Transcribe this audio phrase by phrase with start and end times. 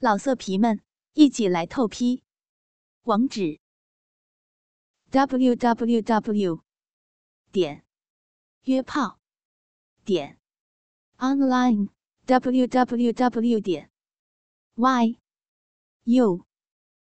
[0.00, 0.80] 老色皮们，
[1.14, 2.22] 一起来透批！
[3.02, 3.58] 网址
[5.10, 6.62] ：w w w
[7.50, 7.84] 点
[8.62, 9.18] 约炮
[10.04, 10.38] 点
[11.16, 11.88] online
[12.26, 13.90] w w w 点
[14.76, 15.18] y
[16.04, 16.46] u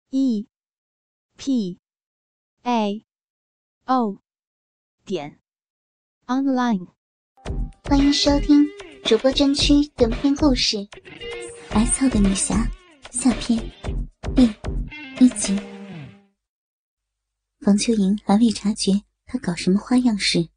[0.09, 0.47] e
[1.37, 1.79] p
[2.63, 3.05] a
[3.85, 4.17] o
[5.05, 5.39] 点
[6.25, 6.87] online。
[7.83, 8.65] 欢迎收听
[9.05, 10.77] 主播专区短篇故事
[11.73, 12.69] 《白操的女侠》
[13.17, 13.57] 下篇
[14.35, 14.43] 第
[15.23, 15.57] 一集。
[17.61, 18.91] 房秋莹还未察觉
[19.25, 20.49] 他搞什么花样时，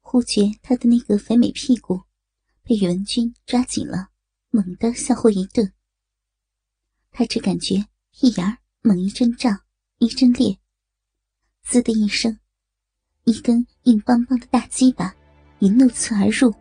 [0.00, 2.02] 忽觉他的那个肥美屁股
[2.62, 4.08] 被宇文君抓紧了，
[4.48, 5.70] 猛地向后一顿。
[7.10, 7.84] 他只感觉
[8.20, 9.60] 一眼儿猛一阵胀，
[9.98, 10.58] 一阵裂，
[11.62, 12.38] 滋的一声，
[13.24, 15.14] 一根硬邦邦的大鸡巴。
[15.58, 16.54] 你怒刺而入，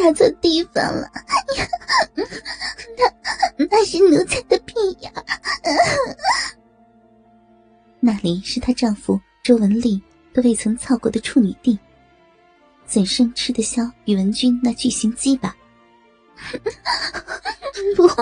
[0.00, 1.10] 你你插错地方了，
[2.16, 5.12] 那那是奴才的屁眼，
[8.00, 11.78] 那里是她丈夫周文丽都未曾操过的处女地，
[12.86, 15.54] 怎生吃得消宇文君那巨型鸡巴？
[17.94, 18.16] 不不，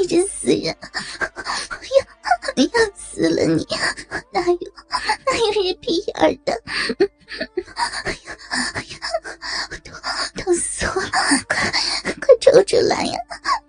[0.00, 0.74] 你这死人！
[2.56, 3.66] 要要死了你！
[4.32, 4.58] 哪有
[5.26, 6.52] 哪有人屁眼的？
[8.04, 8.36] 哎呀
[8.74, 8.98] 哎呀，
[9.82, 9.94] 痛
[10.36, 11.10] 痛死我了！
[11.48, 11.70] 快
[12.20, 13.18] 快抽出来呀！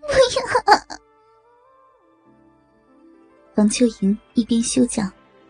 [0.02, 1.00] 不要！
[3.56, 5.04] 王秋莹一边休叫，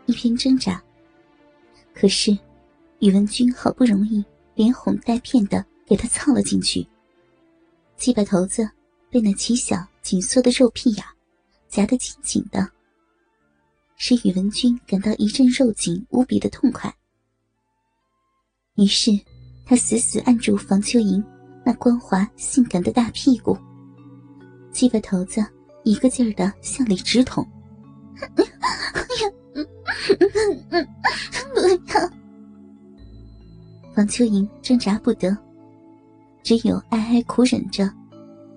[0.05, 0.81] 一边挣扎。
[1.93, 2.37] 可是
[2.99, 4.23] 宇文君好不容易
[4.55, 6.87] 连哄带骗的给她操了进去，
[7.97, 8.69] 鸡巴头子
[9.09, 11.05] 被那奇小紧缩的肉屁眼
[11.69, 12.69] 夹得紧紧的。
[14.05, 16.93] 使宇文君感到一阵肉紧无比的痛快，
[18.75, 19.17] 于是
[19.65, 21.23] 他死死按住房秋莹
[21.65, 23.57] 那光滑性感的大屁股，
[24.73, 25.41] 鸡巴头子
[25.85, 27.49] 一个劲儿的向里直捅。
[28.35, 29.31] 不要！
[33.95, 35.33] 房秋莹挣扎不得，
[36.43, 37.89] 只有哀哀苦忍着，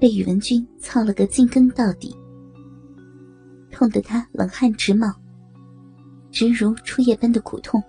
[0.00, 2.12] 被宇文君操了个进根到底，
[3.70, 5.06] 痛得他冷汗直冒。
[6.36, 7.82] 直如初夜般的苦痛，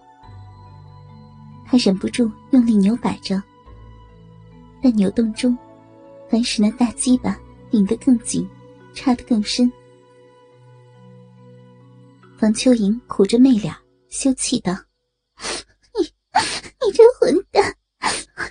[1.65, 3.43] 他忍不住用力扭摆着，
[4.81, 5.57] 但扭动中，
[6.29, 7.37] 反使那大鸡巴
[7.71, 8.49] 拧得更紧，
[8.93, 9.69] 插得更深。
[12.37, 13.75] 房秋莹苦着媚脸，
[14.07, 14.71] 羞气道
[15.99, 17.75] ：“你，你这混蛋，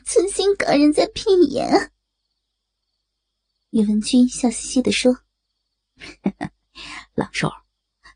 [0.05, 1.91] 存心搞人家屁眼！”
[3.73, 5.17] 宇文君笑嘻嘻的说
[7.17, 7.51] ：“老寿，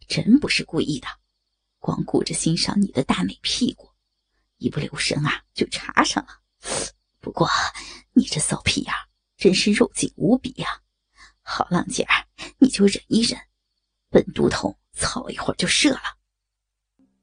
[0.06, 1.06] 真不是故意的。”
[1.80, 3.88] 光顾着欣赏你的大美屁股，
[4.58, 6.28] 一不留神啊，就插上了。
[7.18, 7.48] 不过
[8.12, 8.94] 你这骚屁呀，
[9.36, 10.82] 真是肉紧无比呀！
[11.40, 12.26] 好浪姐儿，
[12.58, 13.40] 你就忍一忍，
[14.10, 16.18] 本都统操一会儿就射了。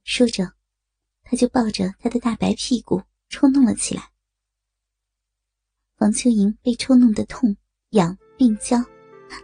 [0.04, 0.54] 说着，
[1.24, 4.12] 他就抱着他的大白屁股抽弄了起来。
[6.00, 7.56] 王秋莹被抽弄的痛
[7.92, 8.78] 痒并交，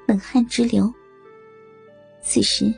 [0.08, 0.92] 冷汗直流。
[2.22, 2.74] 此时，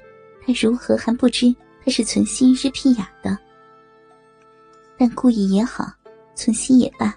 [0.45, 1.55] 他如何还不知？
[1.85, 3.37] 他是存心日屁眼的，
[4.97, 5.85] 但故意也好，
[6.33, 7.15] 存心也罢，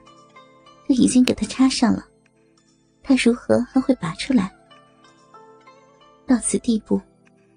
[0.86, 2.06] 都已经给他插上了，
[3.02, 4.54] 他如何还会拔出来？
[6.26, 7.00] 到此地步，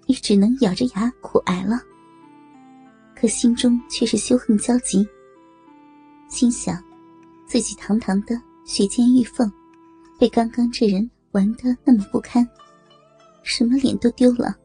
[0.06, 1.78] 也只能咬着牙苦挨了。
[3.14, 5.06] 可心中却是羞恨交集，
[6.30, 6.82] 心想
[7.46, 9.52] 自己堂堂的雪见玉凤，
[10.18, 12.48] 被刚刚这人玩得那么不堪，
[13.42, 14.56] 什么脸都丢了，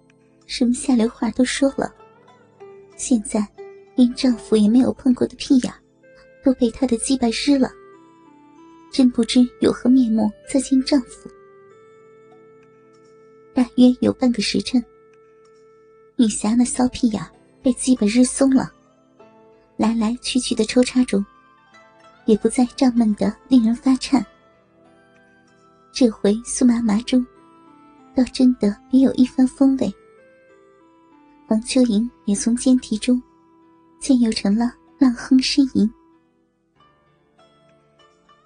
[0.46, 1.94] 什么下流话都说了。
[2.98, 3.48] 现在，
[3.96, 5.74] 连丈夫也没有碰过的屁眼，
[6.44, 7.70] 都被她的鸡巴湿了。
[8.92, 11.30] 真不知有何面目再见丈夫。
[13.54, 14.84] 大约有半个时辰，
[16.16, 17.24] 女侠那骚屁眼
[17.62, 18.72] 被鸡巴日松了，
[19.78, 21.24] 来来去去的抽插中，
[22.26, 24.26] 也不再胀闷的令人发颤。
[25.92, 27.26] 这回苏麻麻中，
[28.16, 29.94] 倒真的别有一番风味。
[31.50, 33.22] 王秋莹也从奸啼中，
[34.02, 35.90] 渐又成了浪哼呻吟。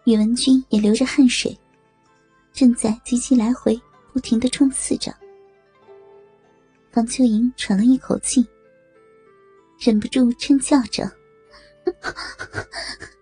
[0.05, 1.57] 宇文君也流着汗水，
[2.53, 3.79] 正在急急来回
[4.13, 5.11] 不停的冲刺着。
[6.93, 8.45] 王秋莹喘了一口气，
[9.79, 11.11] 忍不住嗔叫着：“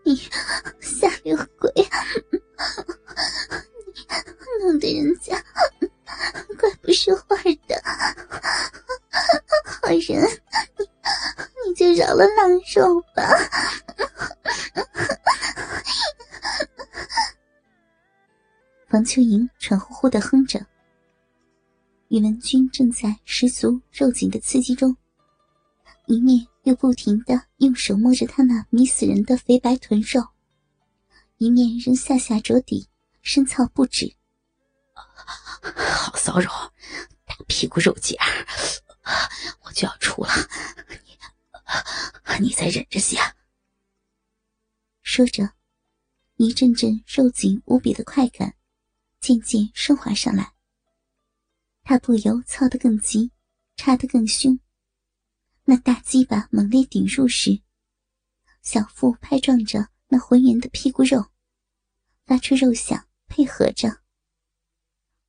[0.04, 0.16] 你
[0.82, 1.72] 下流鬼，
[3.96, 4.04] 你
[4.62, 5.09] 弄得人
[19.10, 20.64] 秋莹喘呼呼的哼着。
[22.10, 24.96] 宇文君正在十足肉紧的刺激中，
[26.06, 30.22] 一面又不停的用手摸着他那迷死人的肥白臀肉，
[31.38, 32.88] 一面仍下下着底，
[33.24, 34.14] 深操不止。
[35.92, 36.72] 好骚扰，
[37.26, 38.16] 大屁股肉茧，
[39.64, 40.30] 我就要出了，
[42.38, 43.18] 你你再忍着些。
[45.02, 45.50] 说着，
[46.36, 48.54] 一阵阵肉紧无比的快感
[49.20, 50.54] 渐渐升华上来。
[51.84, 53.32] 他不由操得更急，
[53.76, 54.60] 插得更凶。
[55.66, 57.62] 那大鸡巴猛烈顶入时，
[58.62, 61.32] 小腹拍撞着那浑圆的屁股肉，
[62.26, 64.02] 发出肉响，配合着，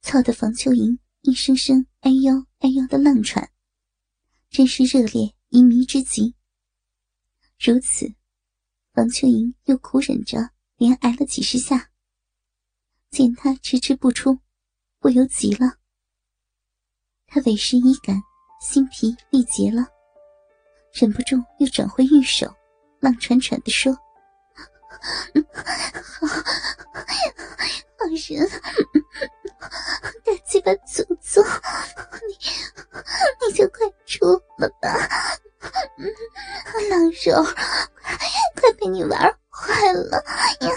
[0.00, 3.50] 操得房秋莹一声声“哎呦哎呦”的浪喘，
[4.50, 6.34] 真是热烈淫迷之极。
[7.58, 8.14] 如此。
[8.92, 11.89] 房秋莹又苦忍着，连挨了几十下。
[13.10, 14.38] 见他迟迟不出，
[15.00, 15.72] 不由急了。
[17.26, 18.22] 他委实已感
[18.60, 19.84] 心疲力竭了，
[20.92, 22.46] 忍不住又转回玉手，
[23.00, 23.92] 浪喘喘的说
[26.20, 28.48] ：“好，好人，
[30.24, 31.44] 大鸡巴祖宗，
[32.28, 34.24] 你你就快出
[34.56, 34.88] 了吧，
[36.88, 36.96] 老
[37.26, 37.44] 肉。”
[38.60, 39.18] 快被你玩
[39.48, 40.22] 坏了
[40.60, 40.68] 呀！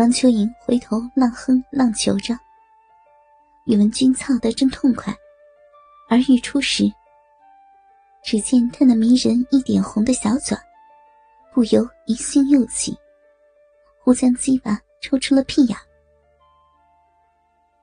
[0.00, 2.34] 王秋莹回头浪哼浪求着，
[3.66, 5.14] 宇文君操得真痛快。
[6.08, 6.90] 而欲出时，
[8.24, 10.56] 只见他那迷人一点红的小嘴，
[11.52, 12.96] 不由疑心又起，
[14.02, 15.76] 忽将鸡巴抽出了屁眼。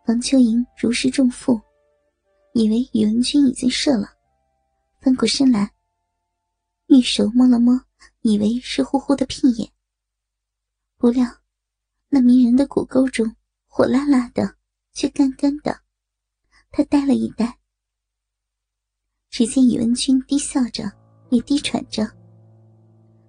[0.08, 1.62] 王秋莹如释重负，
[2.54, 4.12] 以为宇文君已经射了。
[5.02, 5.72] 翻过身来，
[6.88, 7.80] 玉手摸了摸，
[8.22, 9.70] 以为是呼呼的屁眼。
[10.98, 11.24] 不料，
[12.10, 13.36] 那迷人的骨沟中
[13.68, 14.56] 火辣辣的，
[14.94, 15.82] 却干干的。
[16.72, 17.60] 他呆了一呆。
[19.30, 20.92] 只见宇文君低笑着，
[21.30, 22.10] 也低喘着。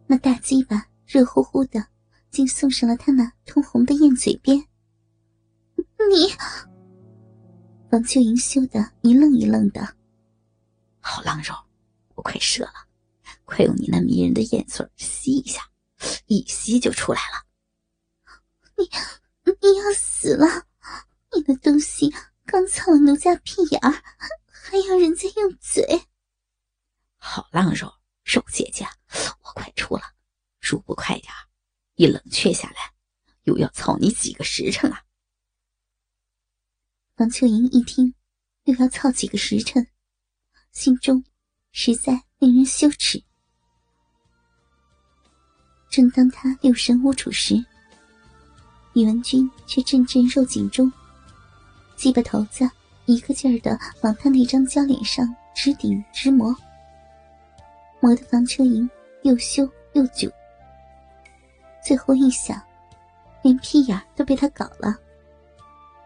[0.07, 1.87] 那大鸡巴热乎乎的，
[2.31, 4.59] 竟送上了他那通红的艳嘴边。
[5.77, 6.33] 你，
[7.91, 9.97] 王秋莹羞得一愣一愣的。
[11.01, 11.55] 好浪肉！
[12.15, 12.87] 我快射了，
[13.45, 15.63] 快用你那迷人的眼嘴吸一下，
[16.27, 17.48] 一吸就出来了。
[18.79, 18.89] 你
[19.61, 20.67] 你要死了！
[21.35, 22.15] 你的东西
[22.47, 24.03] 刚操了奴家屁眼儿，
[24.47, 25.85] 还要人家用嘴。
[27.17, 27.93] 好浪肉，
[28.25, 28.87] 肉姐姐，
[29.43, 30.03] 我快出了，
[30.61, 31.33] 如不快点
[31.97, 32.95] 一冷却下来，
[33.43, 35.03] 又要操你几个时辰了。
[37.17, 38.15] 王秋莹一听，
[38.65, 39.89] 又要操几个时辰，
[40.73, 41.25] 心中。
[41.71, 43.23] 实在令人羞耻。
[45.91, 47.55] 正当他六神无主时，
[48.99, 50.93] 宇文君却阵阵肉紧中，
[51.95, 52.69] 鸡巴头子
[53.07, 56.53] 一个劲儿的往他那张娇脸上直顶直磨，
[58.01, 58.91] 磨得房车营
[59.23, 59.63] 又羞
[59.93, 60.29] 又窘。
[61.81, 62.61] 最后一想，
[63.41, 64.97] 连屁眼都被他搞了，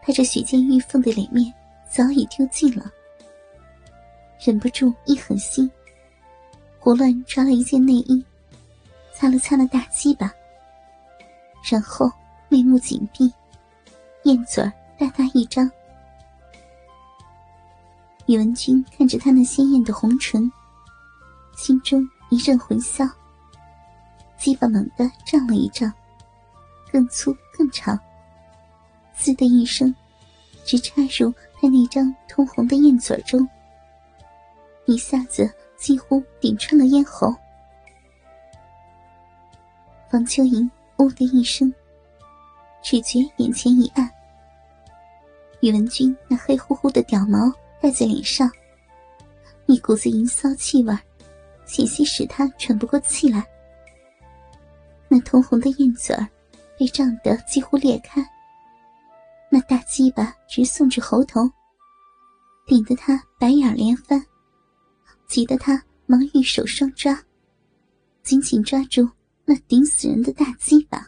[0.03, 1.51] 他这雪见玉凤的脸面
[1.89, 2.91] 早已丢尽了。
[4.39, 5.69] 忍不住一狠心，
[6.77, 8.23] 胡乱抓了一件内衣，
[9.15, 10.31] 擦了擦那大鸡巴，
[11.67, 12.11] 然后
[12.53, 13.33] 眉目紧闭，
[14.25, 15.67] 燕嘴儿大大一张。
[18.27, 20.51] 宇文君看着他那鲜艳的红唇，
[21.57, 23.11] 心中一阵混淆，
[24.37, 25.91] 鸡巴猛地胀了一胀，
[26.91, 27.99] 更粗更长，
[29.15, 29.91] 滋的一声，
[30.63, 33.49] 直插入他那张通红的燕嘴中。
[34.85, 37.33] 一下子几乎顶穿了咽喉，
[40.07, 40.69] 房秋莹
[40.99, 41.73] “呜”的一声，
[42.83, 44.07] 只觉眼前一暗。
[45.61, 48.51] 宇文君那黑乎乎的屌毛盖在脸上，
[49.65, 50.93] 一股子淫骚气味，
[51.65, 53.47] 险些使他喘不过气来。
[55.07, 56.27] 那通红的燕嘴儿
[56.77, 58.21] 被胀得几乎裂开，
[59.49, 61.49] 那大鸡巴直送至喉头，
[62.65, 64.23] 顶得他白眼连翻。
[65.25, 67.17] 急得他忙玉手双抓，
[68.21, 69.09] 紧紧抓住
[69.45, 71.07] 那顶死人的大鸡巴。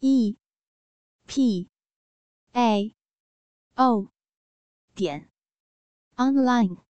[0.00, 0.36] e
[1.26, 1.68] p
[2.54, 2.94] a
[3.76, 4.10] o
[4.94, 5.28] 点
[6.16, 6.87] online。